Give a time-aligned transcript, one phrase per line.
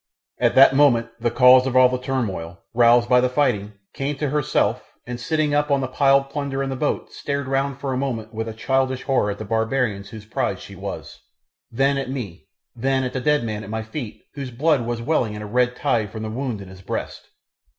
[0.39, 4.31] At that moment the cause of all the turmoil, roused by the fighting, came to
[4.31, 7.97] herself, and sitting up on the piled plunder in the boat stared round for a
[7.97, 11.19] moment with a childish horror at the barbarians whose prize she was,
[11.69, 15.35] then at me, then at the dead man at my feet whose blood was welling
[15.35, 17.29] in a red tide from the wound in his breast.